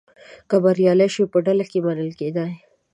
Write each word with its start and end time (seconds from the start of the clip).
که 0.49 0.55
بریالی 0.63 1.07
شو 1.15 1.23
په 1.33 1.37
ډله 1.45 1.65
کې 1.71 1.79
منل 1.85 2.11
کېدی. 2.19 2.51